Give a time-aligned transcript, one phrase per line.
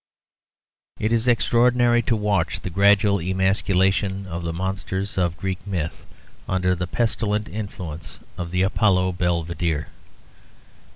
[0.99, 6.07] It is extraordinary to watch the gradual emasculation of the monsters of Greek myth
[6.49, 9.89] under the pestilent influence of the Apollo Belvedere.